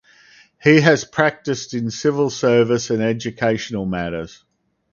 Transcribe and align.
He 0.63 0.81
has 0.81 1.05
practiced 1.05 1.75
in 1.75 1.91
civil 1.91 2.31
service 2.31 2.89
and 2.89 3.03
educational 3.03 3.85
matters. 3.85 4.43